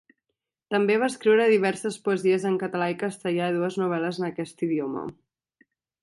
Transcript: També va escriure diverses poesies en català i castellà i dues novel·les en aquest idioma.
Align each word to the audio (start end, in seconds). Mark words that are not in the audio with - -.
També 0.75 0.93
va 1.01 1.09
escriure 1.11 1.43
diverses 1.51 1.99
poesies 2.07 2.47
en 2.51 2.57
català 2.63 2.87
i 2.93 2.97
castellà 3.03 3.49
i 3.53 3.55
dues 3.59 3.77
novel·les 3.83 4.21
en 4.23 4.27
aquest 4.31 4.65
idioma. 4.69 5.05